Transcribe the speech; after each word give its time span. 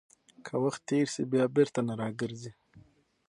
که 0.45 0.53
وخت 0.63 0.81
تېر 0.89 1.05
شي، 1.13 1.23
بیا 1.31 1.45
بیرته 1.55 1.79
نه 1.87 1.93
راګرځي. 2.01 2.51